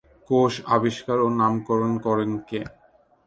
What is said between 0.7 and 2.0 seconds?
আবিষ্কার ও নামকরণ